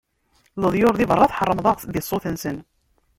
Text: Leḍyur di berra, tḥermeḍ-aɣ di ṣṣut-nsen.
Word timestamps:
Leḍyur 0.61 0.93
di 0.97 1.05
berra, 1.09 1.31
tḥermeḍ-aɣ 1.31 1.75
di 1.93 2.01
ṣṣut-nsen. 2.03 2.57